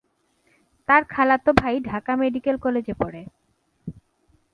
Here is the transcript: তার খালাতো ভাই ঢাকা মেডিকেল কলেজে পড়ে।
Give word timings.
তার 0.89 1.01
খালাতো 1.05 1.49
ভাই 1.53 1.75
ঢাকা 1.81 2.13
মেডিকেল 2.15 2.55
কলেজে 2.57 2.93
পড়ে। 2.93 3.21